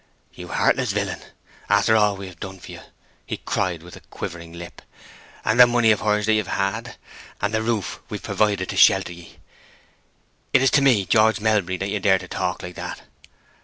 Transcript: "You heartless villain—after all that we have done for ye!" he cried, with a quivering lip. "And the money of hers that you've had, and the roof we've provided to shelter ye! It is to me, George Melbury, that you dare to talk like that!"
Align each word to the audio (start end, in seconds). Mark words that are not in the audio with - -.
"You 0.33 0.47
heartless 0.47 0.93
villain—after 0.93 1.95
all 1.95 2.15
that 2.15 2.19
we 2.19 2.25
have 2.25 2.39
done 2.39 2.57
for 2.59 2.71
ye!" 2.71 2.79
he 3.23 3.37
cried, 3.37 3.83
with 3.83 3.95
a 3.95 3.99
quivering 3.99 4.51
lip. 4.51 4.81
"And 5.45 5.59
the 5.59 5.67
money 5.67 5.91
of 5.91 5.99
hers 5.99 6.25
that 6.25 6.33
you've 6.33 6.47
had, 6.47 6.95
and 7.39 7.53
the 7.53 7.61
roof 7.61 7.99
we've 8.09 8.23
provided 8.23 8.69
to 8.69 8.75
shelter 8.75 9.13
ye! 9.13 9.37
It 10.53 10.63
is 10.63 10.71
to 10.71 10.81
me, 10.81 11.05
George 11.05 11.39
Melbury, 11.39 11.77
that 11.77 11.89
you 11.91 11.99
dare 11.99 12.17
to 12.17 12.27
talk 12.27 12.63
like 12.63 12.73
that!" 12.77 13.03